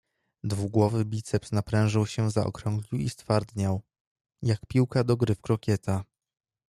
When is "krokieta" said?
5.41-6.03